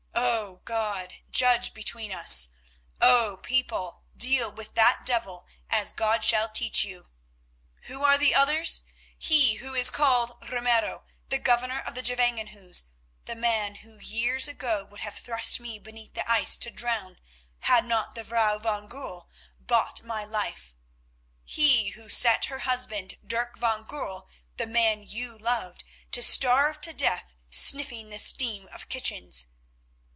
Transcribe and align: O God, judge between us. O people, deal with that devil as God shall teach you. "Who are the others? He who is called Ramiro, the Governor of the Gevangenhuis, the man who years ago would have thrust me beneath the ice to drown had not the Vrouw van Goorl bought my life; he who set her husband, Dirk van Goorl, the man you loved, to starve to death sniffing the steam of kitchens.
O 0.63 0.63
God, 0.63 1.15
judge 1.31 1.73
between 1.73 2.11
us. 2.13 2.49
O 3.01 3.39
people, 3.41 4.03
deal 4.15 4.51
with 4.51 4.75
that 4.75 5.05
devil 5.05 5.47
as 5.69 5.91
God 5.91 6.23
shall 6.23 6.47
teach 6.49 6.83
you. 6.85 7.09
"Who 7.83 8.03
are 8.03 8.17
the 8.17 8.33
others? 8.35 8.83
He 9.17 9.55
who 9.55 9.73
is 9.73 9.89
called 9.89 10.37
Ramiro, 10.51 11.03
the 11.29 11.39
Governor 11.39 11.79
of 11.79 11.95
the 11.95 12.03
Gevangenhuis, 12.03 12.89
the 13.25 13.35
man 13.35 13.75
who 13.75 13.97
years 13.99 14.47
ago 14.47 14.85
would 14.85 14.99
have 15.01 15.15
thrust 15.17 15.59
me 15.59 15.77
beneath 15.79 16.13
the 16.13 16.29
ice 16.29 16.55
to 16.57 16.69
drown 16.69 17.19
had 17.61 17.83
not 17.83 18.13
the 18.15 18.23
Vrouw 18.23 18.57
van 18.59 18.87
Goorl 18.87 19.29
bought 19.59 20.03
my 20.03 20.23
life; 20.23 20.73
he 21.43 21.89
who 21.91 22.07
set 22.07 22.45
her 22.45 22.59
husband, 22.59 23.17
Dirk 23.25 23.57
van 23.57 23.83
Goorl, 23.83 24.27
the 24.57 24.67
man 24.67 25.01
you 25.03 25.37
loved, 25.37 25.83
to 26.13 26.21
starve 26.23 26.79
to 26.81 26.93
death 26.93 27.33
sniffing 27.49 28.09
the 28.09 28.19
steam 28.19 28.67
of 28.71 28.87
kitchens. 28.89 29.47